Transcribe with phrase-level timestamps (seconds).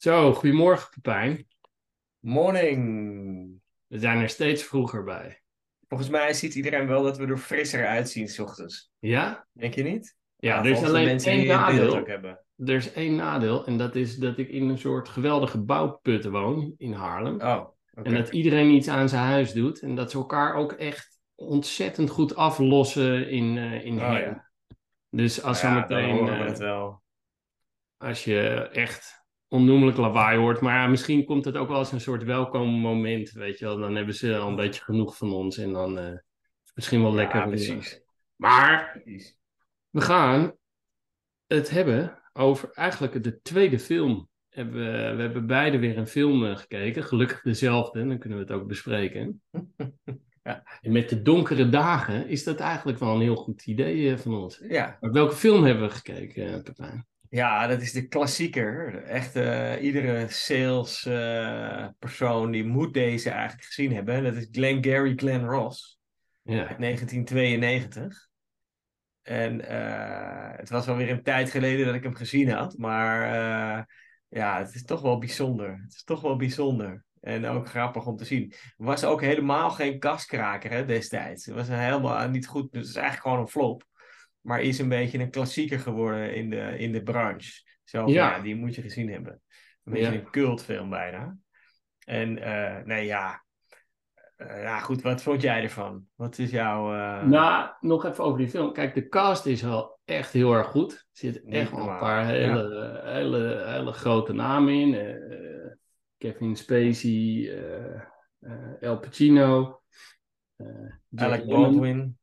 [0.00, 1.46] Zo, goedemorgen Pepijn.
[2.18, 3.60] Morning.
[3.86, 5.42] We zijn er steeds vroeger bij.
[5.88, 8.90] Volgens mij ziet iedereen wel dat we er frisser uitzien s ochtends.
[8.98, 9.46] Ja?
[9.52, 10.16] Denk je niet?
[10.36, 11.98] Ja, er is alleen één nadeel.
[11.98, 12.44] ook hebben.
[12.56, 16.74] Er is één nadeel en dat is dat ik in een soort geweldige bouwput woon
[16.76, 17.40] in Haarlem.
[17.40, 18.08] Oh, oké.
[18.08, 22.10] En dat iedereen iets aan zijn huis doet en dat ze elkaar ook echt ontzettend
[22.10, 24.50] goed aflossen in, eh in Oh, ja.
[25.10, 27.02] Dus als, Nou ja, dan zometeen, horen we eh, het wel.
[27.96, 29.19] als je echt
[29.50, 33.30] onnoemelijk lawaai hoort, maar ja, misschien komt het ook wel als een soort welkom moment,
[33.30, 33.78] weet je wel.
[33.78, 36.04] Dan hebben ze al een beetje genoeg van ons en dan is
[36.64, 37.40] het misschien wel lekker.
[37.40, 38.02] Ja, precies.
[38.36, 39.02] Maar.
[39.90, 40.52] We gaan
[41.46, 44.28] het hebben over eigenlijk de tweede film.
[44.48, 47.04] Hebben We, we hebben beide weer een film eh, gekeken.
[47.04, 49.42] Gelukkig dezelfde, dan kunnen we het ook bespreken.
[50.42, 50.78] Ja.
[50.80, 54.34] En met de donkere dagen is dat eigenlijk wel een heel goed idee eh, van
[54.34, 54.62] ons.
[54.68, 54.96] Ja.
[55.00, 57.06] Maar welke film hebben we gekeken, Pepijn?
[57.30, 59.02] Ja, dat is de klassieker.
[59.02, 61.88] Echt, eh, iedere sales eh,
[62.50, 64.22] die moet deze eigenlijk gezien hebben.
[64.22, 65.98] Dat is Glengarry Glen Ross.
[66.42, 66.66] Ja.
[66.66, 68.28] uit 1992.
[69.22, 72.78] En eh, het was alweer een tijd geleden dat ik hem gezien had.
[72.78, 73.28] Maar
[74.28, 75.80] ja, het is toch wel bijzonder.
[75.82, 77.04] Het is toch wel bijzonder.
[77.20, 78.52] En ook grappig om te zien.
[78.76, 81.44] Was ook helemaal geen kaskraker hè, destijds.
[81.44, 82.72] Het was helemaal niet goed.
[82.72, 83.88] Dus het is eigenlijk gewoon een flop.
[84.40, 87.62] Maar is een beetje een klassieker geworden in de, in de branche.
[87.84, 88.36] Zo Ja.
[88.36, 88.42] ja.
[88.42, 89.42] die moet je gezien hebben.
[89.84, 90.18] Een beetje Ja.
[90.18, 91.36] een cultfilm bijna.
[92.04, 93.44] En eh, nee, ja.
[94.36, 96.04] Eh, ja, goed, wat vond jij ervan?
[96.14, 96.94] Wat is jouw...
[96.94, 98.72] eh, Nou, nog even over die film.
[98.72, 100.92] Kijk, de cast is wel echt heel erg goed.
[100.92, 105.18] Er zitten echt wel een paar hele, hele, hele grote namen in.
[106.18, 107.50] Kevin Spacey,
[108.80, 109.82] El Pacino.
[111.16, 111.46] Alec.
[111.46, 112.18] Baldwin.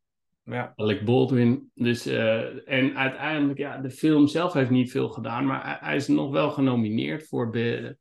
[0.49, 0.73] Ja.
[0.75, 1.71] Alec Baldwin.
[1.73, 6.07] Dus, eh, en uiteindelijk, ja, de film zelf heeft niet veel gedaan, maar hij, is
[6.07, 7.49] nog wel genomineerd voor.
[7.49, 7.97] Be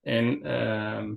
[0.00, 1.14] en, ehm,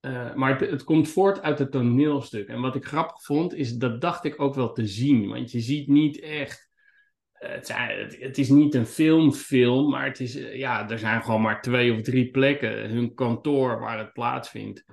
[0.00, 2.48] eh, maar het, komt voort uit het toneelstuk.
[2.48, 5.28] En wat ik grappig vond, is dat dacht ik ook wel te zien.
[5.28, 6.70] Want je ziet niet echt.
[7.32, 11.62] eh, Het, het, is niet een filmfilm, maar het is, ja, er zijn gewoon maar
[11.62, 12.90] twee of drie plekken.
[12.90, 14.84] Hun kantoor waar het plaatsvindt.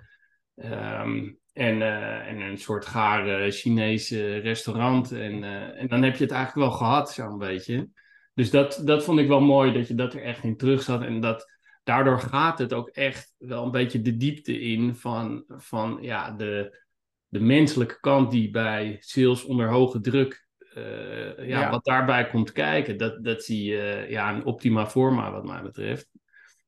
[0.56, 5.12] Ehm, en, eh, en een soort gare Chinese restaurant.
[5.12, 7.90] En, eh, en dan heb je het eigenlijk wel gehad, zo'n beetje.
[8.34, 11.02] Dus dat, dat vond ik wel mooi, dat je dat er echt in terug zat.
[11.02, 11.52] En dat,
[11.84, 16.82] daardoor gaat het ook echt wel een beetje de diepte in van, van ja, de,
[17.28, 21.70] de menselijke kant die bij sales onder hoge druk, eh, ja, Ja.
[21.70, 22.98] wat daarbij komt kijken.
[22.98, 26.10] Dat, dat zie je ja, in optima forma, wat mij betreft.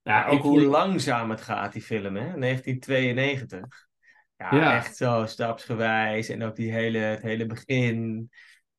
[0.03, 2.37] Ja, ook hoe langzaam het gaat, die film, hè?
[2.37, 3.87] 1992.
[4.37, 4.75] Ja, Ja.
[4.75, 6.29] echt zo stapsgewijs.
[6.29, 8.29] En ook die hele, het hele begin.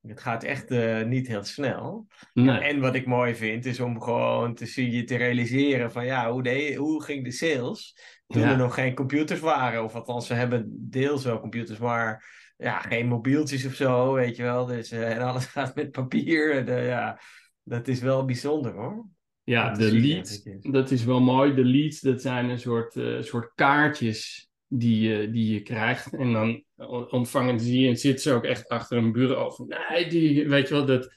[0.07, 2.07] Het gaat echt eh, niet heel snel.
[2.35, 2.59] nee.
[2.59, 6.31] En wat ik mooi vind, is om gewoon te zien, je te realiseren van ja,
[6.33, 7.97] hoe, de, hoe ging de sales
[8.27, 8.51] toen Ja.
[8.51, 9.85] er nog geen computers waren?
[9.85, 14.43] Of althans, ze hebben deels wel computers, maar ja, geen mobieltjes of zo, weet je
[14.43, 14.67] wel.
[14.67, 16.67] Dus, eh, en alles gaat met papier.
[16.67, 17.21] En, ja,
[17.63, 19.07] dat is wel bijzonder hoor.
[19.45, 21.55] Ja, de leads, dat is wel mooi.
[21.55, 26.15] De leads, dat zijn een soort, eh, soort kaartjes die, je die je krijgt.
[26.15, 29.75] En dan o- ontvangen zie je en zitten ze ook echt achter een bureau van,
[29.91, 31.15] nee, die, weet je wel, dat,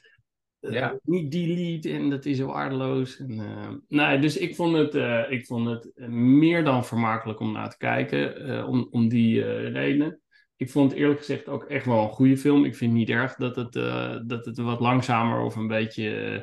[0.60, 0.98] eh, Ja.
[1.02, 3.18] niet die lead en dat is zo waardeloos.
[3.18, 7.40] En, eh, nee, dus ik vond het, eh, ik vond het eh, meer dan vermakelijk
[7.40, 10.20] om naar te kijken, eh, om, om die eh, redenen.
[10.56, 12.64] Ik vond het eerlijk gezegd ook echt wel een goede film.
[12.64, 16.10] Ik vind het niet erg dat het, eh, dat het wat langzamer of een beetje
[16.10, 16.40] eh,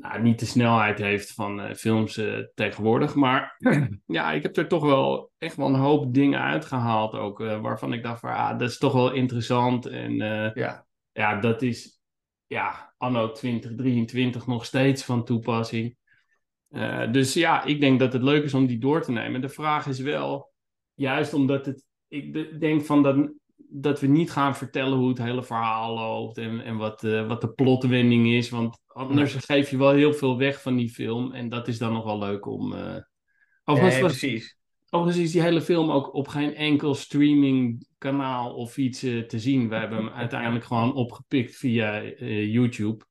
[0.00, 3.14] nou, niet de snelheid heeft van eh, films eh, tegenwoordig.
[3.14, 3.56] Maar
[4.06, 7.40] ja, ik heb er toch wel echt wel een hoop dingen uitgehaald ook.
[7.40, 9.86] eh, waarvan ik dacht van, ah, dat is toch wel interessant.
[9.86, 10.14] En
[10.54, 12.00] Ja, ja, dat is
[12.46, 15.96] ja, anno 2023 nog steeds van toepassing.
[17.10, 19.40] Dus ja, ik denk dat het leuk is om die door te nemen.
[19.40, 20.52] De vraag is wel,
[20.94, 23.30] juist omdat het, ik de- denk van dat,
[23.70, 27.40] dat we niet gaan vertellen hoe het hele verhaal loopt en, en wat, eh, wat
[27.40, 28.50] de plotwending is.
[28.50, 31.32] Want anders geef je wel heel veel weg van die film.
[31.32, 32.72] En dat is dan nog wel leuk om.
[32.72, 32.96] eh
[33.64, 34.56] Overigens, nee, precies.
[34.90, 39.68] overigens is die hele film ook op geen enkel streamingkanaal of iets eh, te zien.
[39.68, 43.04] We hebben hem uiteindelijk gewoon opgepikt via YouTube.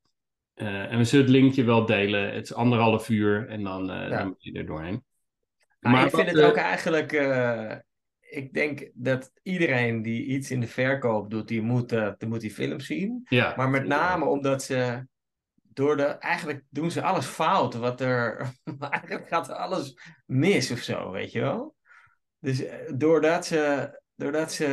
[0.54, 2.34] En we zullen het linkje wel delen.
[2.34, 4.08] Het is anderhalf uur en dan, Ja.
[4.10, 5.04] dan ben je er doorheen.
[5.80, 7.12] Maar ik wat, vind het ook eigenlijk.
[8.30, 12.42] Ik denk dat iedereen die iets in de verkoop doet, die moet, eh, die, moet
[12.42, 13.22] die film zien.
[13.30, 15.08] Ja, Maar met name omdat ze.
[15.74, 17.74] Door de, eigenlijk doen ze alles fout.
[17.74, 21.76] Wat er, eigenlijk gaat alles mis of zo, weet je wel.
[22.40, 24.66] Dus eh, doordat ze, doordat ze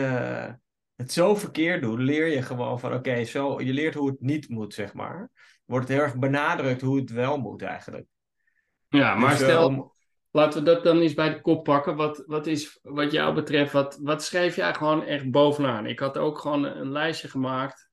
[0.94, 4.48] het zo verkeerd doen, leer je gewoon van: oké, zo je leert hoe het niet
[4.48, 5.30] moet, zeg maar.
[5.64, 8.06] Wordt het heel erg benadrukt hoe het wel moet eigenlijk.
[8.88, 9.93] ja maar Dus, eh, stel,
[10.34, 11.96] laten we dat dan eens bij de kop pakken.
[11.96, 15.86] Wat, wat is, wat jou betreft, wat, wat schreef jij gewoon echt bovenaan?
[15.86, 17.88] Ik had ook gewoon een, lijstje gemaakt.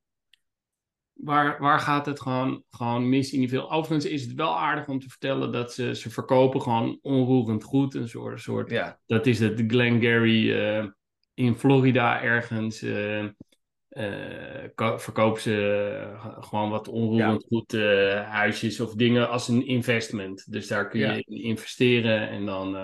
[1.13, 3.65] Waar, waar gaat het gewoon, gewoon mis in die film?
[3.65, 7.93] Overigens is het wel aardig om te vertellen dat ze, ze verkopen gewoon onroerend goed.
[7.95, 8.99] Een soort, soort Ja.
[9.05, 10.85] dat is het Glengarry eh
[11.33, 12.81] in Florida ergens.
[12.81, 13.25] eh
[14.75, 15.55] ko- verkopen ze
[16.13, 20.51] eh, gewoon wat onroerend goed eh, huisjes of dingen als een investment.
[20.51, 21.13] Dus daar kun je Ja.
[21.13, 22.77] in investeren en dan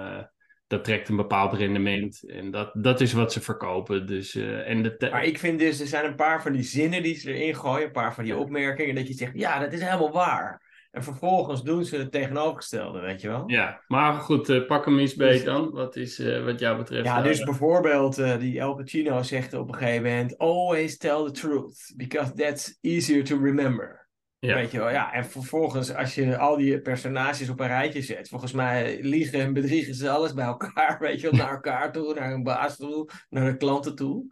[0.68, 2.24] dat trekt een bepaald rendement.
[2.27, 4.06] En dat, dat is wat ze verkopen.
[4.06, 7.15] Dus, en de Maar ik vind dus, er zijn een paar van die zinnen die
[7.15, 10.12] ze erin gooien, een paar van die opmerkingen, dat je zegt, ja, dat is helemaal
[10.12, 10.67] waar.
[10.92, 13.44] En vervolgens doen ze het tegenovergestelde, weet je wel?
[13.50, 15.72] ja, maar goed, eh, pak hem eens Dus- beet dan.
[15.72, 17.06] Wat is eh, wat jou betreft?
[17.06, 21.24] Ja, daar- dus bijvoorbeeld eh, die El Pacino zegt op een gegeven moment, always tell
[21.25, 24.06] the truth, because that's easier to remember.
[24.39, 24.54] Ja.
[24.56, 25.13] Weet je wel, ja.
[25.13, 29.54] En vervolgens, als je al die personages op een rijtje zet, volgens mij liegen en
[29.54, 33.10] bedriegen ze alles bij elkaar, weet je wel, naar elkaar toe, naar hun baas toe,
[33.30, 34.25] naar de klanten toe.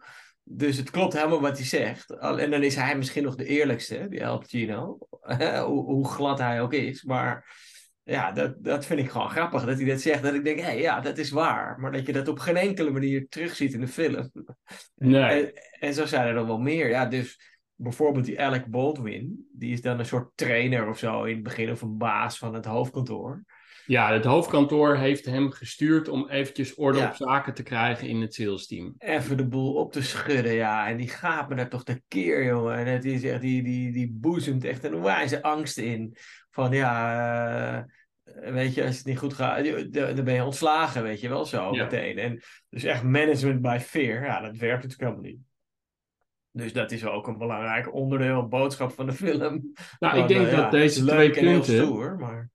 [0.48, 2.18] Dus het klopt helemaal wat hij zegt.
[2.18, 4.98] Al- En dan is hij misschien nog de eerlijkste, die El Pacino,
[5.66, 7.02] hoe, hoe glad hij ook is.
[7.02, 7.56] Maar
[8.02, 10.22] ja, dat, dat vind ik gewoon grappig, dat hij dat zegt.
[10.22, 11.80] Dat ik denk, hé, ja, dat is waar.
[11.80, 14.30] Maar dat je dat op geen enkele manier terugziet in de film.
[14.94, 15.22] nee.
[15.22, 16.88] En, en zo zijn er nog wel meer.
[16.88, 17.40] Ja, dus
[17.74, 21.70] bijvoorbeeld die Alec Baldwin, die is dan een soort trainer of zo in het begin,
[21.70, 23.44] of een baas van het hoofdkantoor.
[23.86, 27.08] Ja, het hoofdkantoor heeft hem gestuurd om eventjes orde Ja.
[27.08, 28.94] op zaken te krijgen in het salesteam.
[28.98, 30.88] Even de boel op te schudden, ja.
[30.88, 32.76] En die gaat me daar toch de keer, jongen.
[32.76, 36.16] En het is echt, die, die, die boezemt echt een wijze angst in.
[36.50, 37.86] Van ja,
[38.24, 41.28] eh, weet je, als het niet goed gaat, dan dan ben je ontslagen, weet je
[41.28, 41.82] wel zo Ja.
[41.82, 42.18] meteen.
[42.18, 45.38] En dus echt management by fear, ja, dat werkt natuurlijk helemaal niet.
[46.50, 49.72] Dus dat is ook een belangrijk onderdeel, een boodschap van de film.
[49.98, 52.50] Nou, ik denk eh, ja, dat deze twee en punten, stoer, maar...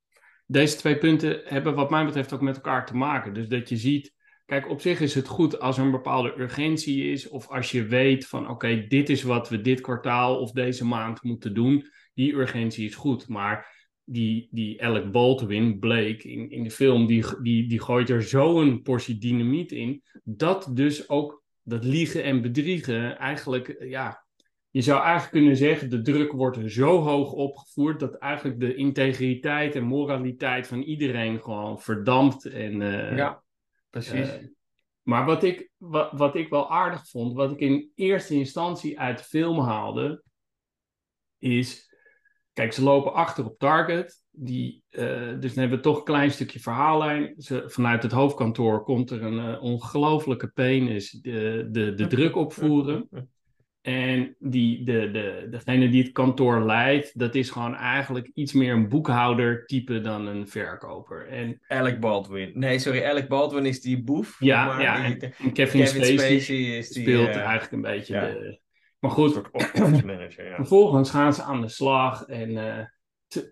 [0.52, 3.34] deze twee punten hebben wat mij betreft ook met elkaar te maken.
[3.34, 4.14] Dus dat je ziet,
[4.46, 7.86] kijk, op zich is het goed als er een bepaalde urgentie is, of als je
[7.86, 11.86] weet van, oké, dit is wat we dit kwartaal of deze maand moeten doen.
[12.14, 17.26] Die urgentie is goed, maar die, die Alec Baldwin, Blake, in, in de film, die,
[17.42, 23.18] die, die gooit er zo'n portie dynamiet in, dat dus ook dat liegen en bedriegen
[23.18, 24.21] eigenlijk, ja,
[24.72, 29.76] je zou eigenlijk kunnen zeggen, de druk wordt zo hoog opgevoerd dat eigenlijk de integriteit
[29.76, 32.46] en moraliteit van iedereen gewoon verdampt.
[32.46, 33.44] En, eh, ja,
[33.90, 34.30] precies.
[34.30, 34.44] eh,
[35.02, 39.18] maar wat ik, wat, wat ik wel aardig vond, wat ik in eerste instantie uit
[39.18, 40.24] de film haalde,
[41.38, 41.96] is,
[42.54, 44.20] kijk, ze lopen achter op target.
[44.30, 47.34] Die, eh, dus dan hebben we toch een klein stukje verhaallijn.
[47.38, 53.10] Ze, vanuit het hoofdkantoor komt er een ongelofelijke penis de, de, de druk opvoeren.
[53.82, 58.74] En die, de, de, degene die het kantoor leidt, dat is gewoon eigenlijk iets meer
[58.74, 61.28] een boekhouder-type dan een verkoper.
[61.28, 62.52] En Alec Baldwin.
[62.54, 64.36] Nee, sorry, Alec Baldwin is die boef.
[64.40, 67.02] ja, maar ja die- en, en Kevin, Kevin Spacey, Spacey is die...
[67.04, 68.26] speelt eh, eigenlijk een beetje ja.
[68.26, 68.60] de...
[69.00, 69.42] Maar goed,
[70.06, 70.56] manager, ja.
[70.56, 72.86] vervolgens gaan ze aan de slag en eh,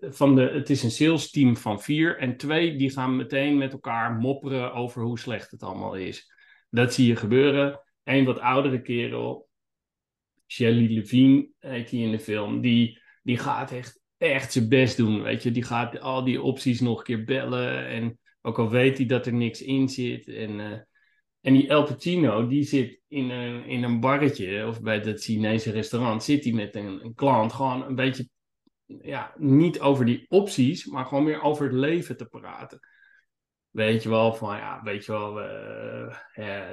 [0.00, 3.72] van de, het is een sales team van vier en twee die gaan meteen met
[3.72, 6.32] elkaar mopperen over hoe slecht het allemaal is.
[6.68, 7.80] Dat zie je gebeuren.
[8.04, 9.48] Een wat oudere kerel,
[10.50, 15.22] Shelley Levine heet hij in de film, die, die gaat echt, echt zijn best doen,
[15.22, 15.50] weet je.
[15.50, 19.26] Die gaat al die opties nog een keer bellen en ook al weet hij dat
[19.26, 20.60] er niks in zit en...
[20.60, 20.78] eh,
[21.40, 25.70] en die El Pacino, die zit in een, in een barretje of bij dat Chinese
[25.70, 28.28] restaurant, zit hij met een, een klant gewoon een beetje,
[28.84, 32.78] ja, niet over die opties, maar gewoon meer over het leven te praten.
[33.70, 36.14] Weet je wel, van ja, weet je wel, eh,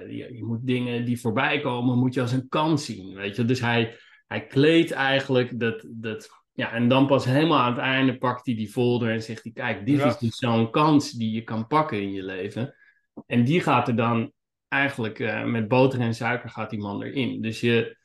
[0.09, 3.45] je, je moet dingen die voorbij komen, moet je als een kans zien, weet je.
[3.45, 8.17] Dus hij, hij kleedt eigenlijk dat, dat, ja, en dan pas helemaal aan het einde
[8.17, 10.05] pakt hij die folder en zegt hij, kijk, dit Ja.
[10.05, 12.75] is dus zo'n kans die je kan pakken in je leven.
[13.25, 14.31] En die gaat er dan
[14.67, 17.41] eigenlijk eh, met boter en suiker gaat die man erin.
[17.41, 17.97] Dus je,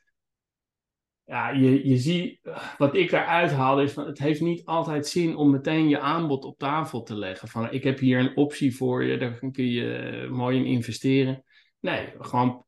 [1.25, 2.41] ja, je, je ziet,
[2.79, 6.45] wat ik daaruit haalde is van het heeft niet altijd zin om meteen je aanbod
[6.45, 7.49] op tafel te leggen.
[7.49, 11.45] Van ik heb hier een optie voor je, daar kun je eh, mooi in investeren.
[11.81, 12.65] Nee, gewoon,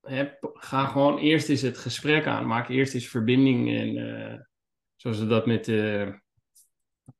[0.00, 2.46] hè, ga gewoon eerst eens het gesprek aan.
[2.46, 4.38] Maak eerst eens verbinding en eh,
[4.96, 6.08] zoals we dat met eh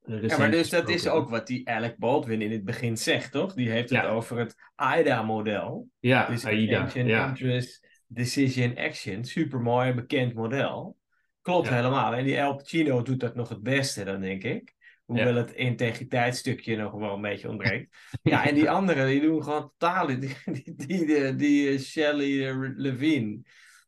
[0.06, 3.54] Ja, maar dus dat is ook wat die Alec Baldwin in het begin zegt, toch?
[3.54, 4.08] Die heeft het Ja.
[4.08, 5.88] over het AIDA-model.
[5.98, 6.94] Ja, Dus AIDA.
[6.94, 9.24] Interest, Decision, Action.
[9.24, 10.96] Supermooi, bekend model.
[11.42, 11.74] Klopt Ja.
[11.74, 12.14] helemaal.
[12.14, 14.74] En die Al Pacino doet dat nog het beste, dan denk ik.
[15.04, 17.96] Hoewel het integriteitsstukje nog wel een beetje ontbreekt.
[18.22, 20.06] ja, en die anderen, die doen gewoon totaal...
[20.06, 20.36] Die, die,
[20.74, 23.42] die, die, die, eh, Shelley eh, Levine.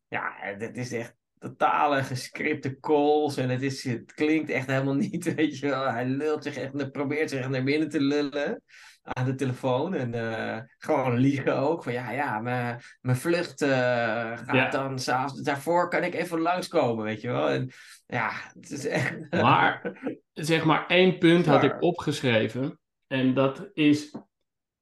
[0.08, 1.16] Ja, dat is echt...
[1.38, 3.36] totale gescripte calls.
[3.36, 5.90] En het, is, het klinkt echt helemaal niet, weet je wel.
[5.90, 8.62] Hij lult zich echt, probeert zich echt naar binnen te lullen
[9.02, 9.94] aan de telefoon.
[9.94, 11.82] En uh, gewoon liegen ook.
[11.82, 14.70] Van ja, ja, mijn, mijn vlucht uh, gaat ja.
[14.70, 15.42] dan s'avonds.
[15.42, 17.48] Daarvoor kan ik even langskomen, weet je wel.
[17.50, 17.70] En
[18.06, 19.16] ja, het is echt...
[19.30, 19.98] Maar,
[20.32, 22.78] zeg maar, één punt had ik opgeschreven.
[23.06, 24.16] En dat is,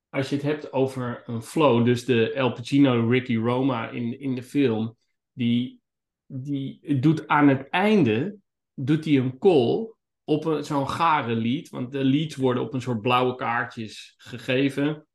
[0.08, 1.84] als je het hebt over een flow.
[1.84, 4.96] Dus de El Pacino, Ricky Roma in, in de film.
[5.32, 5.80] Die,
[6.26, 8.36] die doet aan het einde,
[8.74, 9.94] doet hij een call
[10.26, 11.68] op zo'n gare lied.
[11.68, 15.06] Want de leads worden op een soort blauwe kaartjes gegeven.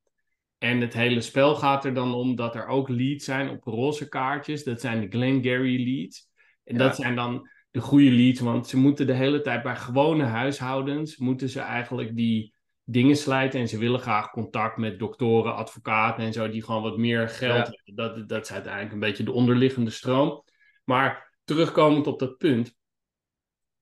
[0.57, 4.09] En het hele spel gaat er dan om dat er ook leads zijn op roze
[4.09, 4.63] kaartjes.
[4.63, 6.29] Dat zijn de Glengarry leads.
[6.63, 10.23] En dat zijn dan de goede leads, want ze moeten de hele tijd bij gewone
[10.23, 12.53] huishoudens, moeten ze eigenlijk die
[12.83, 13.59] dingen slijten.
[13.59, 17.67] En ze willen graag contact met doktoren, advocaten en zo, die gewoon wat meer geld
[17.67, 17.95] hebben.
[17.95, 20.43] Dat, dat is uiteindelijk een beetje de onderliggende stroom.
[20.83, 22.75] Maar terugkomend op dat punt,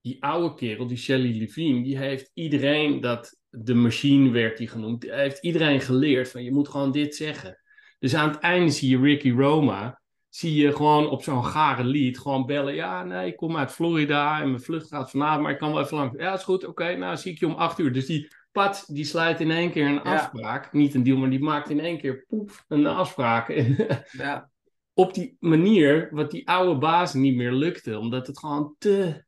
[0.00, 5.00] die oude kerel, die Shelley Levine, die heeft iedereen dat, de machine werd die genoemd,
[5.00, 7.60] die heeft iedereen geleerd van je moet gewoon dit zeggen.
[7.98, 12.18] Dus aan het einde zie je Ricky Roma, zie je gewoon op zo'n gare lied
[12.18, 12.74] gewoon bellen.
[12.74, 15.82] Ja, nee, ik kom uit Florida en mijn vlucht gaat vanavond, maar ik kan wel
[15.82, 16.20] even lang.
[16.20, 17.92] Ja, is goed, oké, nou zie ik je om acht uur.
[17.92, 20.72] Dus die Pat, die sluit in één keer een afspraak.
[20.72, 23.48] Niet een deal, maar die maakt in één keer poef een afspraak.
[24.12, 24.50] ja.
[24.94, 29.24] Op die manier, wat die oude baas niet meer lukte, omdat het gewoon te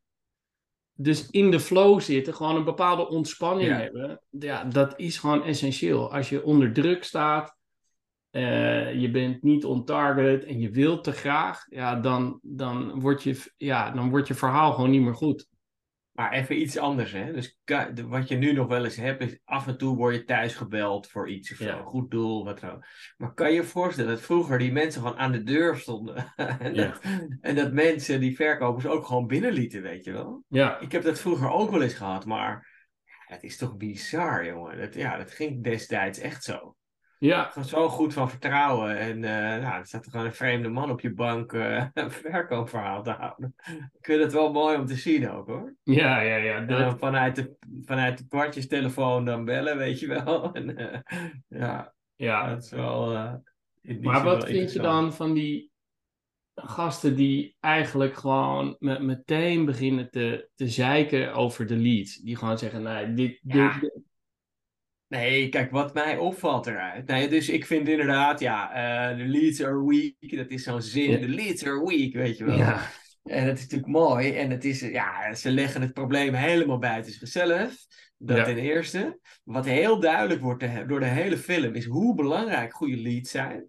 [0.94, 6.12] dus in de flow zitten, gewoon een bepaalde ontspanning hebben, ja, dat is gewoon essentieel.
[6.12, 7.56] Als je onder druk staat,
[8.30, 13.22] uh, je bent niet on target en je wilt te graag, ja, dan, dan, wordt
[13.22, 15.46] je, ja, dan wordt je verhaal gewoon niet meer goed.
[16.12, 17.32] Maar even iets anders, hè?
[17.32, 17.58] Dus
[18.06, 21.08] wat je nu nog wel eens hebt, is af en toe word je thuis gebeld
[21.08, 21.78] voor iets of zo.
[21.78, 22.84] Een goed doel, wat dan
[23.16, 26.32] Maar kan je je voorstellen dat vroeger die mensen gewoon aan de deur stonden.
[26.36, 27.00] en, dat,
[27.40, 30.44] en, dat, mensen, die verkopers, ook gewoon binnenlieten, weet je wel?
[30.48, 30.78] Ja.
[30.78, 32.70] Ik heb dat vroeger ook wel eens gehad, maar
[33.26, 34.78] het is toch bizar, jongen.
[34.78, 36.76] Dat, ja, dat ging destijds echt zo.
[37.22, 37.44] Ja.
[37.44, 38.98] Gewoon zo goed van vertrouwen.
[38.98, 42.10] En uh, nou, er staat er gewoon een vreemde man op je bank uh, een
[42.10, 43.54] verkoopverhaal te houden.
[43.92, 45.74] Ik vind het wel mooi om te zien ook hoor.
[45.82, 46.60] Ja, ja, ja.
[46.60, 46.98] Dat...
[46.98, 50.40] vanuit, de, vanuit de kwartjestelefoon dan bellen, weet je wel.
[50.52, 50.98] En, uh,
[51.48, 53.12] ja, ja, dat is wel.
[54.00, 55.70] maar wat vind je dan van die
[56.54, 62.16] gasten die eigenlijk gewoon met, meteen beginnen te, te zeiken over de leads?
[62.16, 63.92] Die gewoon zeggen: nee, dit, dit,
[65.12, 67.30] Nee, kijk, wat mij opvalt eruit.
[67.30, 68.70] Dus ik vind inderdaad, ja,
[69.10, 70.36] uh, de leads are weak.
[70.36, 71.20] Dat is zo'n zin.
[71.20, 72.56] De leads are weak, weet je wel.
[72.56, 72.90] Ja.
[73.22, 74.32] En dat is natuurlijk mooi.
[74.36, 77.74] En het is, ja, ze leggen het probleem helemaal buiten zichzelf.
[78.18, 78.44] Dat ja.
[78.44, 79.18] ten eerste.
[79.44, 83.64] Wat heel duidelijk wordt door de hele film is hoe belangrijk goede leads zijn.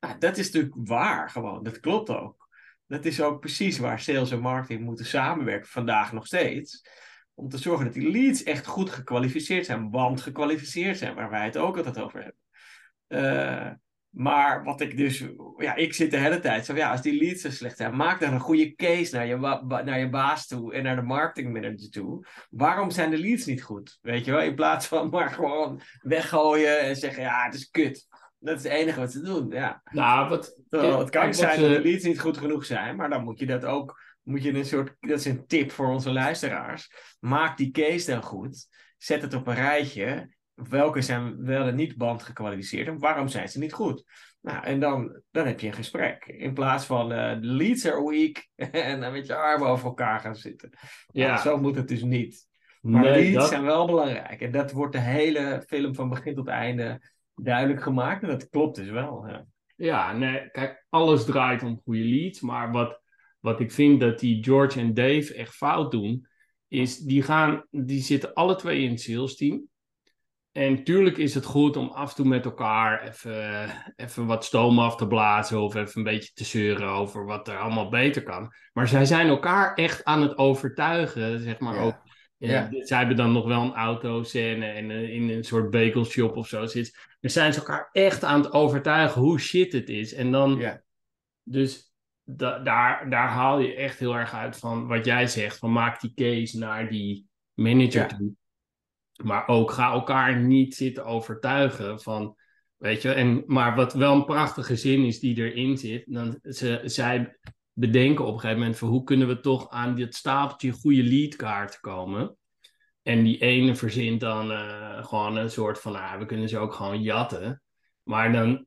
[0.00, 1.62] Nou, dat is natuurlijk waar gewoon.
[1.62, 2.48] Dat klopt ook.
[2.86, 6.82] Dat is ook precies waar sales en marketing moeten samenwerken vandaag nog steeds
[7.34, 11.44] om te zorgen dat die leads echt goed gekwalificeerd zijn, want gekwalificeerd zijn, waar wij
[11.44, 12.42] het ook altijd over hebben.
[13.08, 13.70] Uh,
[14.14, 15.24] maar wat ik dus,
[15.56, 18.20] ja, ik zit de hele tijd zo, ja, als die leads zo slecht zijn, maak
[18.20, 19.36] dan een goede case naar je,
[19.84, 22.26] naar je baas toe en naar de marketingmanager toe.
[22.50, 23.98] Waarom zijn de leads niet goed?
[24.02, 28.06] Weet je wel, in plaats van maar gewoon weggooien en zeggen, ja, het is kut.
[28.38, 29.82] Dat is het enige wat ze doen, ja.
[29.90, 30.60] Nou, wat...
[30.70, 33.64] het kan zijn dat de leads niet goed genoeg zijn, maar dan moet je dat
[33.64, 37.16] ook moet je een soort, dat is een tip voor onze luisteraars.
[37.20, 38.68] Maak die case dan goed.
[38.98, 40.32] Zet het op een rijtje.
[40.54, 44.04] Welke zijn wel en niet band gekwalificeerd en waarom zijn ze niet goed?
[44.40, 46.26] Nou, en dan, dan heb je een gesprek.
[46.26, 50.20] In plaats van uh, de leads are weak en dan met je armen over elkaar
[50.20, 50.70] gaan zitten.
[51.06, 51.28] Ja.
[51.28, 52.46] Nou, zo moet het dus niet.
[52.80, 54.40] Maar nee, leads zijn wel belangrijk.
[54.40, 57.00] En dat wordt de hele film van begin tot einde
[57.34, 58.22] duidelijk gemaakt.
[58.22, 59.26] En dat klopt dus wel.
[59.28, 62.40] Ja, ja nee, kijk, alles draait om goede leads.
[62.40, 63.00] Maar wat
[63.44, 66.26] wat ik vind dat die George en Dave echt fout doen,
[66.68, 69.68] is die, gaan, die zitten alle twee in het sales team.
[70.52, 74.78] En tuurlijk is het goed om af en toe met elkaar even, even wat stoom
[74.78, 78.52] af te blazen of even een beetje te zeuren over wat er allemaal beter kan.
[78.72, 82.02] Maar zij zijn elkaar echt aan het overtuigen, zeg maar ook.
[82.36, 82.68] Ja.
[82.70, 86.66] Zij hebben dan nog wel een autoscène en uh, in een soort bagelshop of zo
[86.66, 86.98] zit.
[87.20, 90.14] Dan zijn ze elkaar echt aan het overtuigen hoe shit het is.
[90.14, 90.82] En dan, ja.
[92.24, 95.58] Daar, daar haal je echt heel erg uit van wat jij zegt.
[95.58, 98.32] Van maak die case naar die manager toe.
[99.22, 102.36] Maar ook ga elkaar niet zitten overtuigen van,
[102.76, 103.12] weet je.
[103.12, 106.04] En, maar wat wel een prachtige zin is die erin zit.
[106.06, 107.38] Dan, ze, zij
[107.72, 111.80] bedenken op een gegeven moment van hoe kunnen we toch aan dit stapeltje goede leadkaarten
[111.80, 112.36] komen.
[113.02, 116.72] En die ene verzint dan uh, gewoon een soort van, ah, we kunnen ze ook
[116.72, 117.62] gewoon jatten.
[118.02, 118.66] Maar dan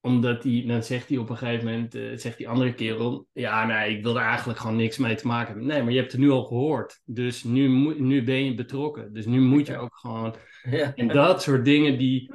[0.00, 3.66] omdat hij, dan zegt hij op een gegeven moment, eh, zegt die andere kerel, ja,
[3.66, 5.66] nee, ik wil er eigenlijk gewoon niks mee te maken hebben.
[5.66, 7.68] Nee, maar je hebt het nu al gehoord, dus nu,
[8.00, 9.12] nu ben je betrokken.
[9.12, 10.34] Dus nu moet je ook gewoon,
[10.70, 10.94] Ja.
[10.94, 12.32] en dat soort dingen die,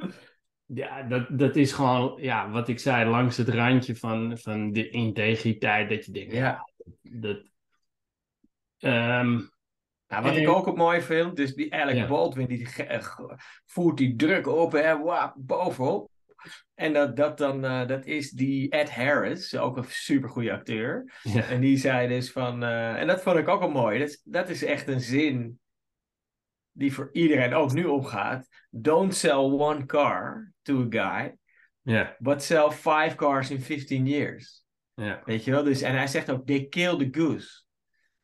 [0.66, 4.88] ja, dat, dat is gewoon, ja, wat ik zei, langs het randje van, van de
[4.88, 6.68] integriteit, dat je denkt, ja,
[7.02, 7.42] dat,
[10.06, 12.06] Ja, wat En- ik ook op mooi vind, dus die Alec Ja.
[12.06, 13.02] Baldwin, die eh,
[13.66, 16.10] voert die druk op, hè, wauw, bovenop.
[16.74, 21.12] En dat, dat, dan, eh, dat is die Ed Harris, ook een supergoeie acteur.
[21.22, 24.08] ja, En die zei dus van, eh, en dat vond ik ook wel mooi, dat,
[24.08, 25.58] is- dat is echt een zin
[26.72, 28.48] die voor iedereen ook nu opgaat.
[28.70, 31.36] Don't sell one car to a guy,
[32.18, 34.64] but sell five cars in 15 years.
[35.24, 35.62] Weet je wel?
[35.62, 37.62] Dus, en hij zegt ook, they kill the goose.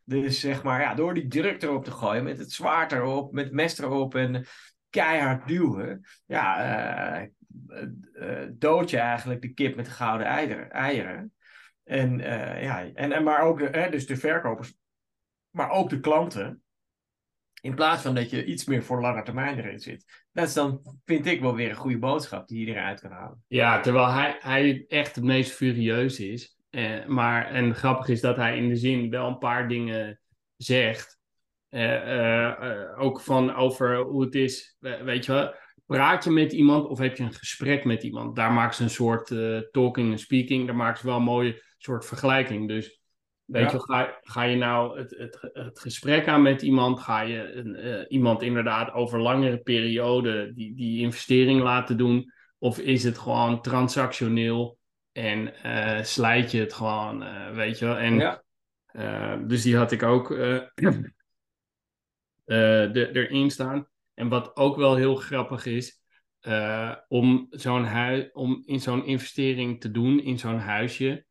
[0.05, 3.53] Dus zeg maar, ja, door die druk erop te gooien, met het zwaard erop, met
[3.53, 4.45] mes erop en
[4.89, 6.59] keihard duwen, ja,
[7.21, 7.29] eh,
[8.53, 10.71] dood je eigenlijk de kip met de gouden eieren.
[10.71, 11.33] eieren.
[11.85, 14.75] En, eh, ja, en, en maar ook de, dus de verkopers,
[15.51, 16.63] maar ook de klanten.
[17.61, 20.25] In plaats van dat je iets meer voor lange termijn erin zit.
[20.33, 23.45] Dat is dan, vind ik, wel weer een goede boodschap die je eruit kan halen.
[23.47, 26.59] Ja, terwijl hij, hij echt het meest furieus is.
[26.71, 30.21] Eh, maar, en grappig is dat hij in de zin wel een paar dingen
[30.57, 31.19] zegt.
[31.69, 35.55] Eh, eh, eh, ook van over hoe het is, we- weet je wel.
[35.91, 38.37] Praat je met iemand of heb je een gesprek met iemand?
[38.37, 40.67] Daar maakt ze een soort eh, talking en speaking.
[40.67, 42.69] Daar maakt ze wel een mooie soort vergelijking.
[42.69, 43.01] Dus
[43.45, 43.71] weet Ja.
[43.71, 47.01] je, wel, ga, ga je nou het, het, het gesprek aan met iemand?
[47.01, 52.33] Ga je een, eh, iemand inderdaad over langere periode die, die investering laten doen?
[52.59, 54.79] Of is het gewoon transactioneel
[55.13, 57.97] en eh, slijt je het gewoon, weet je wel?
[57.97, 59.37] En, Ja.
[59.37, 60.31] dus die had ik ook
[62.47, 63.89] erin staan.
[64.21, 66.01] En wat ook wel heel grappig is,
[66.41, 71.25] eh, om, zo'n hui- om in zo'n investering te doen, in zo'n huisje,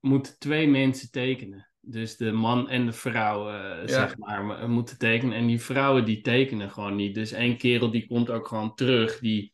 [0.00, 1.70] moeten twee mensen tekenen.
[1.80, 5.36] Dus de man en de vrouw, eh, zeg maar, mo- moeten tekenen.
[5.36, 7.14] En die vrouwen die tekenen gewoon niet.
[7.14, 9.52] Dus één kerel die komt ook gewoon terug, die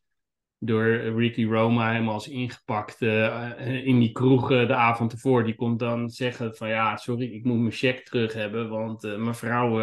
[0.58, 5.44] door Ricky Roma helemaal is ingepakt eh, in die kroeg de avond ervoor.
[5.44, 9.34] Die komt dan zeggen van ja, sorry, ik moet mijn cheque terug hebben, want mijn
[9.34, 9.78] vrouw,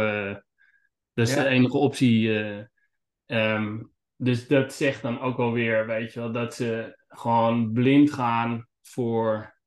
[1.14, 1.44] dat is Ja.
[1.44, 2.30] de enige optie.
[3.32, 3.54] Eh.
[3.54, 3.78] Ehm,
[4.16, 8.68] dus dat zegt dan ook wel weer, weet je wel, dat ze gewoon blind gaan
[8.82, 9.60] voor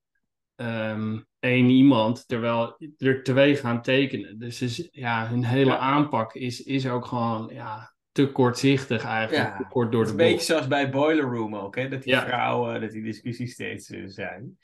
[0.56, 4.38] ehm, één iemand, terwijl er twee gaan tekenen.
[4.38, 5.76] Dus, ja, hun hele Ja.
[5.78, 10.16] aanpak is, is ook gewoon ja, te kortzichtig eigenlijk, Ja, te kort door Het de
[10.16, 11.88] is een beetje zoals bij Boiler Room ook, hè?
[11.88, 12.24] Dat die Ja.
[12.24, 14.58] vrouwen, dat die discussies steeds eh, zijn.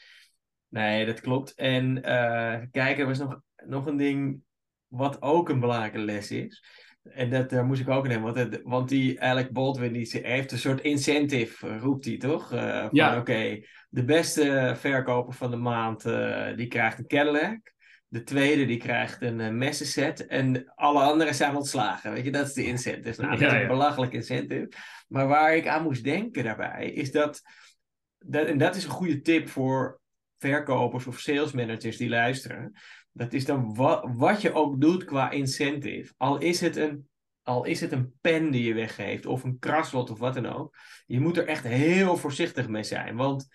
[0.68, 1.54] Nee, dat klopt.
[1.54, 4.40] En eh, even kijken, er was nog, nog een ding
[4.86, 6.64] wat ook een belangrijke les is.
[7.02, 10.52] En dat, daar moest ik ook nemen, want, het- want die Alec Baldwin die heeft
[10.52, 12.52] een soort incentive, eh, roept hij toch?
[12.52, 13.18] Eh, van Ja.
[13.18, 17.72] oké, de beste verkoper van de maand, eh, die krijgt een Cadillac.
[18.08, 22.12] De tweede die krijgt een uh, messenset en alle anderen zijn ontslagen.
[22.12, 23.20] Weet je, dat is de incentive.
[23.20, 23.66] Nou, dat Ja, is een ja.
[23.66, 24.68] belachelijk incentive.
[25.08, 27.42] Maar waar ik aan moest denken daarbij, is dat,
[28.18, 30.00] dat en dat is een goede tip voor
[30.38, 32.72] verkopers of sales managers die luisteren.
[33.12, 36.12] Dat is dan wa- wat je ook doet qua incentive.
[36.16, 37.08] Al is het een,
[37.42, 40.76] al is het een pen die je weggeeft of een kraslot of wat dan ook.
[41.06, 43.16] Je moet er echt heel voorzichtig mee zijn.
[43.16, 43.48] Want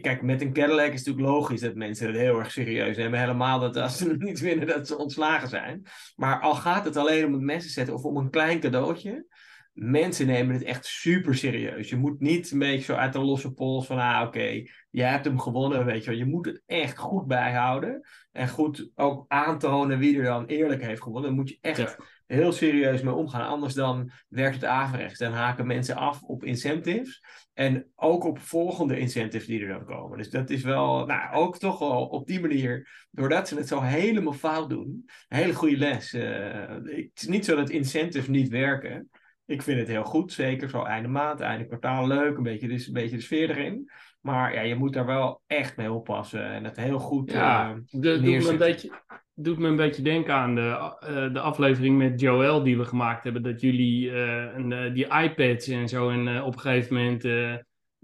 [0.00, 3.18] Kijk, met een Cadillac is het natuurlijk logisch dat mensen het heel erg serieus nemen.
[3.18, 5.82] Helemaal dat als ze niet winnen, dat ze ontslagen zijn.
[6.16, 9.26] Maar al gaat het alleen om het messen zetten of om een klein cadeautje.
[9.72, 11.88] Mensen nemen het echt super serieus.
[11.88, 15.24] Je moet niet een beetje zo uit de losse pols van, ah oké, jij hebt
[15.24, 16.18] hem gewonnen, weet je wel.
[16.18, 18.08] Je moet het echt goed bijhouden.
[18.36, 21.28] En goed ook aantonen wie er dan eerlijk heeft gewonnen.
[21.30, 21.96] Daar moet je echt Ja.
[22.26, 23.48] heel serieus mee omgaan.
[23.48, 25.18] Anders dan werkt het averechts.
[25.18, 27.22] Dan haken mensen af op incentives.
[27.54, 30.18] En ook op volgende incentives die er dan komen.
[30.18, 33.80] Dus dat is wel, nou, ook toch wel op die manier, doordat ze het zo
[33.80, 36.12] helemaal fout doen, een hele goede les.
[36.12, 39.10] Eh, het is niet zo dat incentives niet werken.
[39.46, 42.86] Ik vind het heel goed, zeker zo einde maand, einde kwartaal leuk, een beetje, dus
[42.86, 43.90] een beetje de sfeer erin.
[44.20, 47.74] Maar ja, je moet daar wel echt mee oppassen en het heel goed Ja, eh,
[47.90, 48.90] dat doet me, een beetje,
[49.38, 53.24] doet me een beetje denken aan de, eh, de aflevering met Joël die we gemaakt
[53.24, 53.42] hebben.
[53.42, 57.24] Dat jullie eh, eh, die iPads en zo en op een gegeven moment...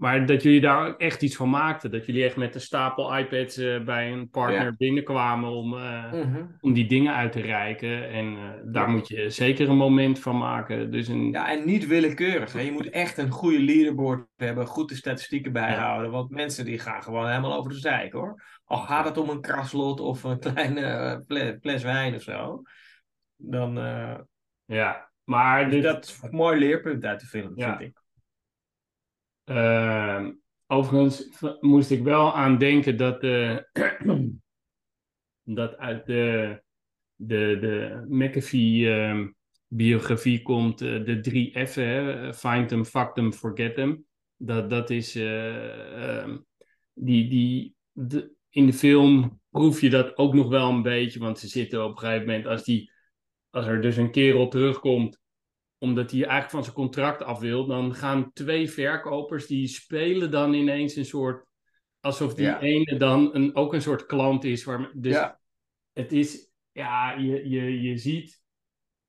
[0.03, 1.91] maar dat jullie daar echt iets van maakten.
[1.91, 4.73] Dat jullie echt met een stapel iPads eh, bij een partner Ja.
[4.77, 6.45] binnenkwamen om, eh, Mhm.
[6.59, 8.09] om die dingen uit te reiken.
[8.09, 8.91] En eh, daar Ja.
[8.93, 10.91] moet je zeker een moment van maken.
[10.91, 12.53] Dus een, Ja, en niet willekeurig.
[12.53, 12.59] Hè.
[12.59, 16.11] Je moet echt een goede leaderboard hebben, goed de statistieken bijhouden.
[16.11, 18.43] Want mensen die gaan gewoon helemaal over de zijk hoor.
[18.65, 22.61] Al gaat het om een kraslot of een kleine fle- fles wijn of zo.
[23.35, 23.75] Dan,
[24.65, 25.11] ja.
[25.23, 28.01] Maar dus dit, dat is een mooi leerpunt uit de film, vind ik.
[29.43, 30.31] Ehm,
[30.67, 31.29] Overigens
[31.59, 33.21] moest ik wel aan denken dat,
[35.43, 36.61] dat uit de,
[37.15, 42.33] de, de McAfee-biografie komt eh, de drie hè?
[42.33, 44.05] Find them, fuck them, forget them.
[44.37, 46.37] Dat, dat is, eh, ehm,
[46.93, 51.39] die, die, de- in de film proef je dat ook nog wel een beetje, want
[51.39, 52.91] ze zitten op een gegeven moment, als, die,
[53.49, 55.21] als er dus een kerel terugkomt
[55.83, 60.53] omdat hij eigenlijk van zijn contract af wil, dan gaan twee verkopers, die spelen dan
[60.53, 61.45] ineens een soort,
[61.99, 62.59] alsof die Ja.
[62.59, 64.63] ene dan een, ook een soort klant is.
[64.63, 65.39] Waar, dus Ja.
[65.93, 68.41] het is, ja, je, je, je ziet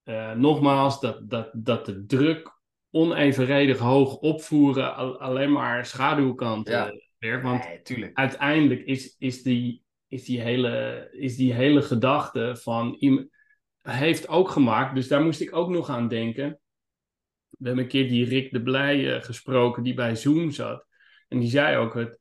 [0.03, 2.53] eh, nogmaals dat, dat, dat de druk
[2.91, 6.87] onevenredig hoog opvoeren al- alleen maar schaduwkant Ja.
[6.87, 7.43] eh, werkt.
[7.45, 13.29] Want Nee, uiteindelijk is, is, die, is, die hele, is die hele gedachte van iemand
[13.83, 16.59] heeft ook gemaakt, dus daar moest ik ook nog aan denken.
[17.65, 20.87] We hebben een keer die Rick de Blij eh, gesproken die bij Zoom zat.
[21.29, 22.19] En die zei ook, het,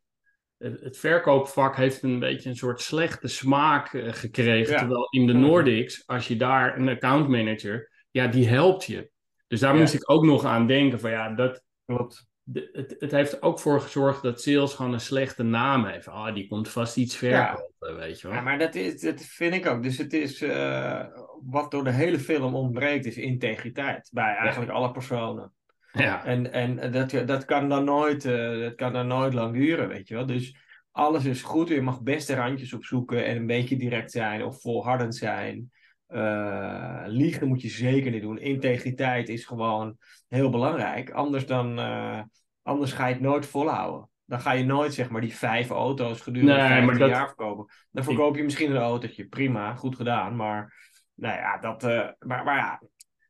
[0.57, 4.73] het, verkoopvak heeft een beetje een soort slechte smaak eh, gekregen.
[4.73, 4.79] Ja.
[4.79, 5.41] Terwijl in de Mhm.
[5.41, 9.09] Nordics, als je daar een accountmanager, ja, die helpt je.
[9.47, 9.79] Dus daar Ja.
[9.79, 12.27] moest ik ook nog aan denken van ja, dat, Klopt.
[12.43, 16.07] De, het, het heeft ook voor gezorgd dat sales gewoon een slechte naam heeft.
[16.07, 18.35] Ah, die komt vast iets verkopen, weet je wel.
[18.35, 19.83] Ja, maar dat, is, dat vind ik ook.
[19.83, 21.05] Dus het is, eh,
[21.43, 24.09] wat door de hele film ontbreekt, is integriteit.
[24.11, 25.53] Bij eigenlijk alle personen.
[25.91, 29.87] Ja, En, en dat, dat, kan dan nooit, eh, dat kan dan nooit lang duren,
[29.87, 30.25] weet je wel.
[30.25, 30.55] Dus
[30.91, 31.67] alles is goed.
[31.67, 35.71] Je mag best de randjes opzoeken en een beetje direct zijn of volhardend zijn.
[36.13, 38.37] Eh, liegen moet je zeker niet doen.
[38.37, 39.97] Integriteit is gewoon
[40.27, 41.11] heel belangrijk.
[41.11, 42.21] Anders, dan, eh,
[42.61, 44.09] anders ga je het nooit volhouden.
[44.25, 47.27] Dan ga je nooit zeg maar die vijf auto's gedurende Nee, maar 15 dat- jaar
[47.27, 47.73] verkopen.
[47.91, 49.27] Dan verkoop je misschien een autootje.
[49.27, 50.35] Prima, goed gedaan.
[50.35, 50.73] Maar,
[51.13, 52.81] nou ja, dat, eh, maar, maar ja,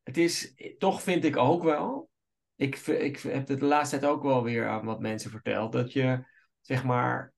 [0.03, 2.09] het is, toch vind ik ook wel
[2.55, 5.71] ik, ik heb het de laatste tijd ook wel weer aan wat mensen verteld.
[5.71, 6.23] Dat je,
[6.61, 7.32] zeg maar,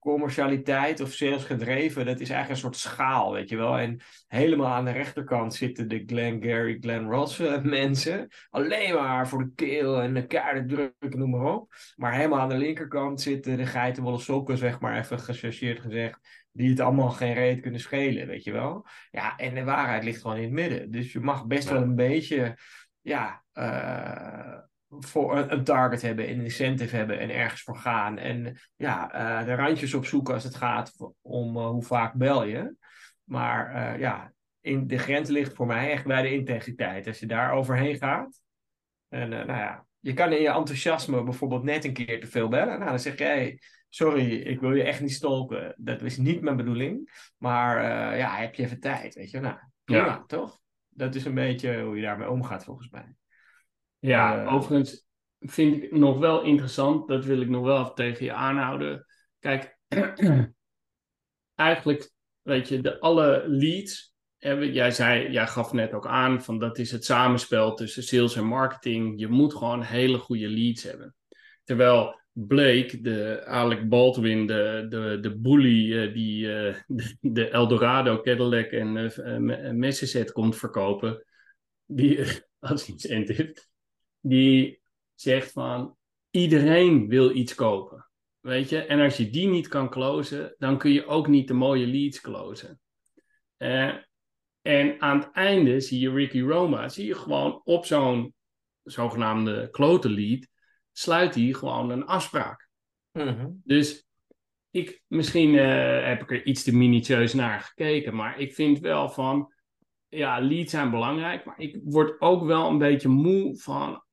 [0.00, 3.78] commercialiteit of sales gedreven, dat is eigenlijk een soort schaal, weet je wel.
[3.78, 8.28] En helemaal aan de rechterkant zitten de Glenn Gary, Glenn Ross eh, mensen.
[8.50, 11.74] Alleen maar voor de keel en de kaarten drukken, noem maar op.
[11.96, 16.44] Maar helemaal aan de linkerkant zitten de geitenwolle sokken, zeg maar even gechargeerd gezegd.
[16.52, 18.86] Die het allemaal geen reet kunnen schelen, weet je wel.
[19.10, 20.90] Ja, en de waarheid ligt gewoon in het midden.
[20.90, 21.74] Dus je mag best Ja.
[21.74, 22.58] wel een beetje
[23.00, 24.58] ja, eh,
[24.98, 28.18] voor een, een target hebben, een incentive hebben en ergens voor gaan.
[28.18, 32.74] En ja, eh, de randjes opzoeken als het gaat om eh, hoe vaak bel je.
[33.24, 37.06] Maar eh, ja, in, de grens ligt voor mij echt bij de integriteit.
[37.06, 38.40] Als je daar overheen gaat.
[39.08, 42.78] En nou ja, je kan in je enthousiasme bijvoorbeeld net een keer te veel bellen.
[42.78, 45.74] Nou, dan zeg jij, sorry, ik wil je echt niet stalken.
[45.76, 47.10] Dat is niet mijn bedoeling.
[47.36, 47.82] Maar
[48.16, 49.40] ja, heb je even tijd, weet je.
[49.40, 50.24] Nou, prima, Ja.
[50.26, 50.60] toch?
[50.88, 53.14] Dat is een beetje hoe je daarmee omgaat, volgens mij.
[53.98, 55.06] Ja, Eh, overigens
[55.40, 59.06] vind ik nog wel interessant, dat wil ik nog wel even tegen je aanhouden.
[59.38, 59.78] Kijk,
[61.54, 62.10] eigenlijk,
[62.42, 66.78] weet je, de alle leads hebben, jij zei, jij gaf net ook aan van dat
[66.78, 69.20] is het samenspel tussen sales en marketing.
[69.20, 71.14] Je moet gewoon hele goede leads hebben.
[71.64, 78.20] Terwijl Blake, de Alec Baldwin, de, de, de bully eh, die eh, de, de Eldorado,
[78.20, 78.96] Cadillac en
[80.10, 81.24] uh, komt verkopen,
[81.86, 82.18] die
[82.58, 83.56] als incentive,
[84.28, 84.80] die
[85.14, 85.96] zegt van
[86.30, 88.08] iedereen wil iets kopen.
[88.40, 91.54] Weet je, en als je die niet kan closen, dan kun je ook niet de
[91.54, 92.80] mooie leads closen.
[93.58, 93.94] Uh,
[94.62, 98.34] en aan het einde zie je Ricky Roma, zie je gewoon op zo'n
[98.82, 100.48] zogenaamde klote lead,
[100.92, 102.68] sluit hij gewoon een afspraak.
[103.12, 103.60] Mm-hmm.
[103.64, 104.06] Dus
[104.70, 109.08] ik, misschien uh, heb ik er iets te minutieus naar gekeken, maar ik vind wel
[109.08, 109.52] van,
[110.08, 114.04] ja, leads zijn belangrijk, maar ik word ook wel een beetje moe van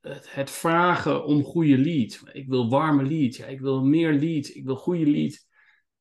[0.00, 2.22] het, vragen om goede leads.
[2.32, 5.46] Ik wil warme leads, ja, ik wil meer leads, ik wil goede leads.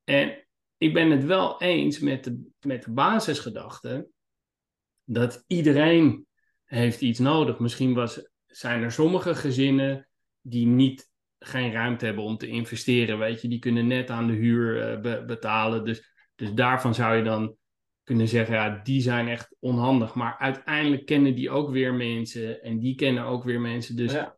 [0.04, 4.08] En ik ben het wel eens met de, met de basisgedachte
[5.04, 6.26] dat iedereen
[6.64, 7.60] heeft iets nodig.
[7.60, 10.08] Misschien was, zijn er sommige gezinnen
[10.42, 13.20] die niet, geen ruimte hebben om te investeren.
[13.20, 15.86] Weet je, die kunnen net aan de huur be, betalen.
[15.86, 17.56] Dus, dus daarvan zou je dan
[18.08, 20.14] kunnen zeggen, ja, die zijn echt onhandig.
[20.14, 23.96] Maar uiteindelijk kennen die ook weer mensen en die kennen ook weer mensen.
[23.96, 24.38] Dus ja.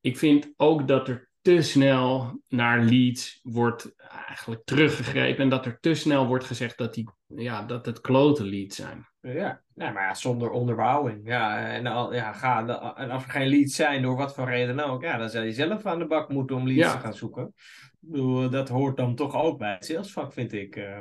[0.00, 3.94] ik vind ook dat er te snel naar leads wordt
[4.26, 5.42] eigenlijk teruggegrepen.
[5.42, 9.08] En dat er te snel wordt gezegd dat, die, ja, dat het klote leads zijn.
[9.20, 11.28] Ja, nee, maar ja, zonder onderbouwing.
[11.28, 12.58] Ja, en, al, ja, ga,
[12.96, 15.52] en als er geen leads zijn, door wat voor reden ook, ja, dan zou je
[15.52, 16.92] zelf aan de bak moeten om leads ja.
[16.92, 17.52] te gaan zoeken.
[18.00, 20.76] Ik bedoel, dat hoort dan toch ook bij het salesvak, vind ik.
[20.76, 20.98] Uh,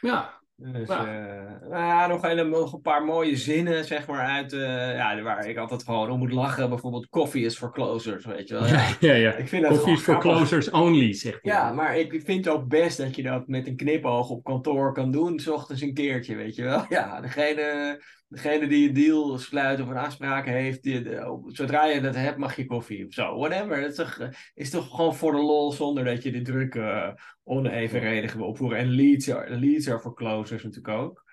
[0.00, 1.06] ja, Dus, Ja.
[1.06, 5.22] eh, nou ja, nog, een, nog een paar mooie zinnen, zeg maar, uit, eh, ja,
[5.22, 6.68] waar ik altijd gewoon om moet lachen.
[6.68, 8.66] Bijvoorbeeld, koffie is for closers, weet je wel.
[8.66, 9.32] Ja, ja, ja.
[9.32, 10.22] ik vind dat Koffie is grappig.
[10.32, 11.52] closers only, zegt hij.
[11.52, 15.10] Ja, maar ik vind ook best dat je dat met een knipoog op kantoor kan
[15.10, 16.84] doen, 's ochtends een keertje, weet je wel.
[16.98, 22.00] Ja, degene, degene die een deal sluit of een afspraak heeft, die, de- zodra je
[22.00, 23.38] dat hebt, mag je koffie of zo.
[23.38, 23.80] Whatever.
[23.80, 27.08] Dat is toch, is toch gewoon voor de lol zonder dat je de druk eh,
[27.44, 28.78] onevenredig wil opvoeren.
[28.78, 31.26] En leads are, leads are for closers natuurlijk ook.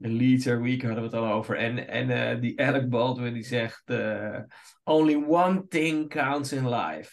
[0.00, 1.56] De Leads are weak hadden we het al over.
[1.56, 4.38] En, en eh, die Alec Baldwin die zegt: eh,
[4.84, 7.12] Only one thing counts in life.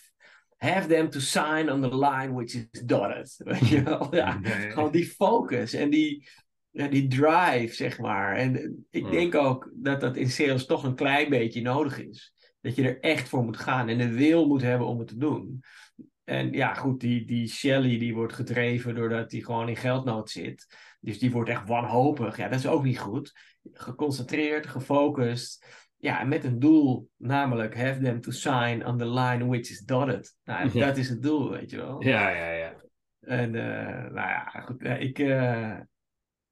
[0.58, 3.36] Have them to sign on the line which is dotted.
[3.44, 4.16] Weet je wel?
[4.16, 6.28] Ja, gewoon die focus en die,
[6.76, 8.36] ja, die drive, zeg maar.
[8.36, 9.10] En eh, ik Ja.
[9.12, 12.34] denk ook dat dat in sales toch een klein beetje nodig is.
[12.62, 15.18] Dat je er echt voor moet gaan en de wil moet hebben om het te
[15.18, 15.62] doen.
[16.24, 20.76] En ja, goed, die, die Shelly die wordt gedreven doordat hij gewoon in geldnood zit.
[21.00, 22.38] Dus die wordt echt wanhopig.
[22.38, 23.34] Ja, dat is ook niet goed.
[23.74, 25.66] Geconcentreerd, gefocust.
[25.98, 29.80] Ja, en met een doel, namelijk have them to sign on the line which is
[29.80, 30.36] dotted.
[30.44, 30.86] Nou, Ja.
[30.88, 32.04] dat is het doel, weet je wel.
[32.04, 32.74] Ja, ja, ja.
[33.20, 35.20] En eh, nou ja, goed, eh, ik...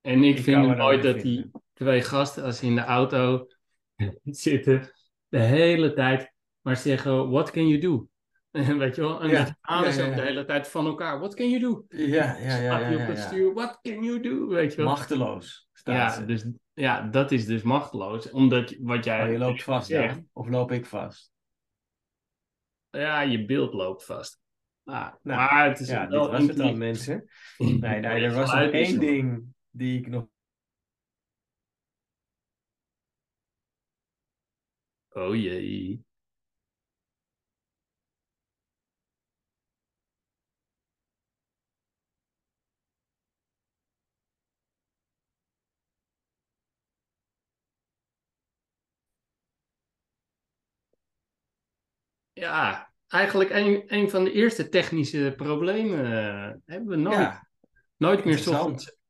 [0.04, 3.48] En ik, Ik vind het mooi dat die twee gasten, als ze in de auto
[4.24, 4.92] zitten,
[5.28, 8.08] de hele tijd maar zeggen: What can you do?
[8.78, 11.20] Weet je wel, en Ja, dat ja, ze ja, de hele tijd van elkaar.
[11.20, 11.86] What can you do?
[11.88, 14.48] ja, ja, ja, ja, je op ja, het stuur, What can you do?
[14.48, 14.86] Weet je wel.
[14.86, 16.26] Machteloos staat ja, ze.
[16.26, 18.32] dus, ja, dat is dus machteloos.
[18.32, 20.22] Omdat je- wat jij Oh, je loopt vast, zegt, ja?
[20.34, 21.32] Of loop ik vast?
[22.90, 24.42] ja, je beeld loopt vast.
[24.84, 27.30] Ah, Nou, maar het is Ja, wel dit was het dan, mensen.
[27.58, 30.28] Nee, nee, er was nog één ding die ik nog...
[35.10, 36.06] Oh jee.
[52.34, 57.48] Ja, eigenlijk een, een van de eerste technische problemen eh, hebben we nooit, Ja,
[57.98, 59.02] nooit meer ochtends.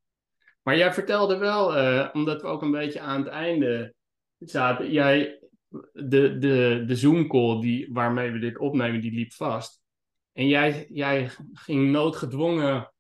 [0.63, 3.93] Maar jij vertelde wel, eh, omdat we ook een beetje aan het einde
[4.39, 5.39] zaten, jij,
[5.93, 9.82] de, de, de Zoom-call die, waarmee we dit opnemen, die liep vast.
[10.34, 12.93] En jij, jij ging noodgedwongen,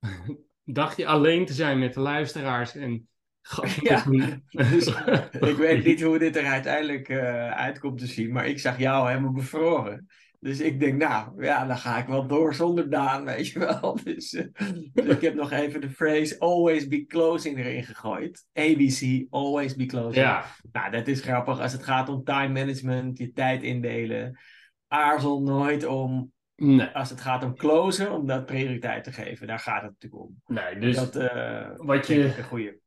[0.64, 3.08] dacht je alleen te zijn met de luisteraars en
[3.82, 4.04] Ja,
[4.70, 4.86] dus
[5.40, 9.08] ik weet niet hoe dit er uiteindelijk eh, uitkomt te zien, maar ik zag jou
[9.08, 10.06] helemaal bevroren.
[10.46, 13.98] Dus ik denk, nou, ja, dan ga ik wel door zonder Daan, weet je wel.
[14.04, 14.46] Dus, eh,
[14.92, 18.46] dus ik heb nog even de phrase always be closing erin gegooid.
[18.52, 20.14] ABC, always be closing.
[20.14, 24.38] Ja, Nou, dat is grappig als het gaat om time management, je tijd indelen.
[24.88, 29.46] Aarzel nooit om, nee, als het gaat om closen, om dat prioriteit te geven.
[29.46, 30.42] Daar gaat het natuurlijk om.
[30.46, 32.24] nee dus dat eh wat je...
[32.24, 32.80] een goeie.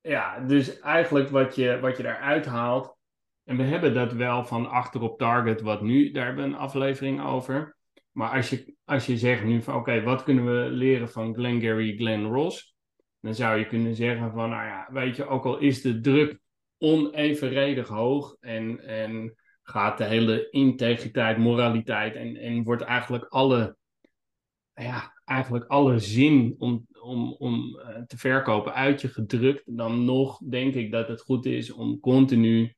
[0.00, 2.96] Ja, dus eigenlijk wat je, wat je daaruit haalt.
[3.44, 6.56] En we hebben dat wel van achter op target, wat nu, daar hebben we een
[6.56, 7.76] aflevering over.
[8.12, 11.96] Maar als je, als je zegt nu van oké, wat kunnen we leren van Glengarry
[11.96, 12.74] Glen Ross?
[13.20, 16.40] Dan zou je kunnen zeggen van nou ja, weet je, ook al is de druk
[16.78, 23.76] onevenredig hoog en, en gaat de hele integriteit, moraliteit en, en wordt eigenlijk alle,
[24.74, 30.38] ja, eigenlijk alle zin om, om, om eh, te verkopen uit je gedrukt, dan nog
[30.38, 32.74] denk ik dat het goed is om continu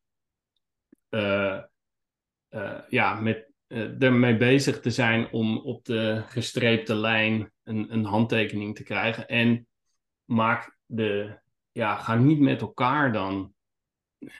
[2.89, 8.77] ja, met, eh, ermee bezig te zijn om op de gestreepte lijn een, een handtekening
[8.77, 9.29] te krijgen.
[9.29, 9.67] En
[10.25, 11.39] maak de,
[11.73, 13.53] ja, ga niet met elkaar dan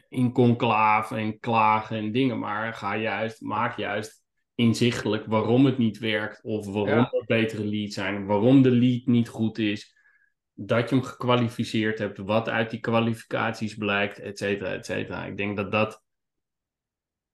[0.09, 4.23] in conclave en klagen en dingen, maar ga juist, maak juist
[4.55, 7.11] inzichtelijk waarom het niet werkt of waarom Ja.
[7.11, 9.97] er betere leads zijn, waarom de lead niet goed is,
[10.53, 15.25] dat je hem gekwalificeerd hebt, wat uit die kwalificaties blijkt, et cetera, et cetera.
[15.25, 16.04] Ik denk dat dat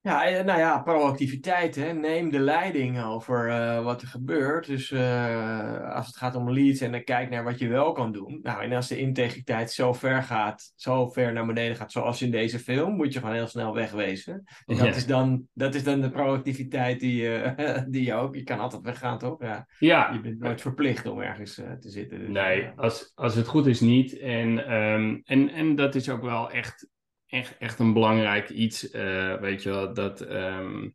[0.03, 1.77] Ja, eh, nou ja, proactiviteit.
[1.77, 1.93] Hè.
[1.93, 4.67] Neem de leiding over eh, wat er gebeurt.
[4.67, 8.13] Dus eh, als het gaat om leads en dan kijk naar wat je wel kan
[8.13, 8.39] doen.
[8.43, 12.31] Nou, en als de integriteit zo ver gaat, zo ver naar beneden gaat, zoals in
[12.31, 14.45] deze film, moet je gewoon heel snel wegwezen.
[14.65, 14.85] Dat, Ja.
[14.87, 17.29] is, dan, dat is dan de proactiviteit die,
[17.89, 18.35] die je ook.
[18.35, 19.43] Je kan altijd weggaan, toch?
[19.43, 22.19] Ja, ja, je bent nooit verplicht om ergens te zitten.
[22.19, 24.19] Dus, Nee, als, als het goed is niet.
[24.19, 26.89] En, ehm, en, en dat is ook wel echt,
[27.31, 29.95] echt, echt een belangrijk iets, eh, weet je wel.
[29.95, 30.89] Dat, ehm,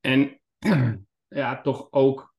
[0.00, 0.40] en
[1.28, 2.34] ja, toch ook,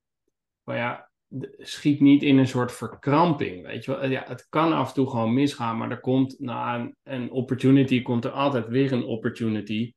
[0.62, 1.10] maar ja,
[1.58, 4.06] schiet niet in een soort verkramping, weet je wel.
[4.06, 8.02] Ja, het kan af en toe gewoon misgaan, maar er komt na een, een opportunity,
[8.02, 9.92] komt er altijd weer een opportunity.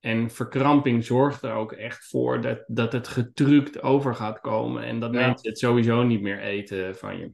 [0.00, 5.00] En verkramping zorgt er ook echt voor dat, dat het getrukt over gaat komen en
[5.00, 5.20] dat Ja.
[5.26, 7.32] mensen het sowieso niet meer eten van je.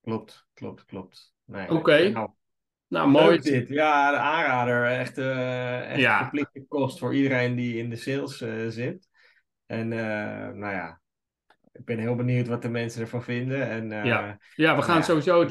[0.00, 1.34] Klopt, klopt, klopt.
[1.44, 2.08] Nee, Oké.
[2.08, 2.30] nou,
[2.92, 3.26] Nou, mooi.
[3.26, 3.68] leuk dit.
[3.68, 4.84] Ja, de aanrader.
[4.84, 6.18] Echt, eh echt Ja.
[6.18, 9.08] verplichte kost voor iedereen die in de sales eh, zit.
[9.66, 11.00] En eh, nou ja,
[11.72, 13.68] ik ben heel benieuwd wat de mensen ervan vinden.
[13.68, 14.38] En, Ja.
[14.54, 15.48] Ja, we gaan Ja, sowieso het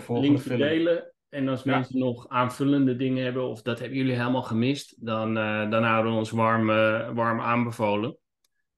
[0.00, 1.12] voor linkje, delen.
[1.28, 1.74] En als Ja.
[1.76, 5.34] mensen nog aanvullende dingen hebben, of dat hebben jullie helemaal gemist, dan,
[5.70, 6.66] dan houden we ons warm,
[7.14, 8.16] warm aanbevolen.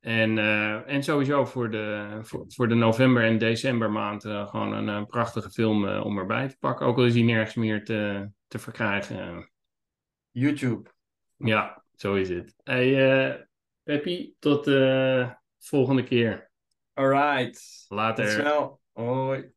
[0.02, 4.88] En, eh, en sowieso voor de, voor, voor de november- en decembermaand eh, gewoon een,
[4.88, 6.86] eh, prachtige film om erbij te pakken.
[6.86, 9.50] Ook al is die nergens meer te, te verkrijgen.
[10.30, 10.90] YouTube.
[11.36, 12.54] Ja, zo is het.
[12.62, 13.46] Hey,
[13.82, 16.50] Peppy, tot de volgende keer.
[16.94, 17.84] Alright.
[17.88, 18.24] Later.
[18.24, 18.80] Tot snel.
[18.92, 19.52] Hoi.